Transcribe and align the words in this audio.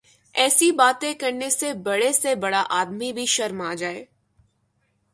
ایسی 0.35 0.71
باتیں 0.71 1.13
کرنے 1.13 1.49
سے 1.49 1.73
بڑے 1.73 2.11
سے 2.13 2.35
بڑا 2.35 2.63
آدمی 2.69 3.13
بھی 3.13 3.25
شرما 3.25 3.73
جائے۔ 3.73 4.05